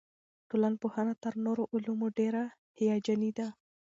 ټولنپوهنه 0.49 1.13
تر 1.23 1.33
نورو 1.45 1.63
علومو 1.75 2.07
ډېره 2.17 2.43
هیجاني 2.79 3.31
ده. 3.37 3.47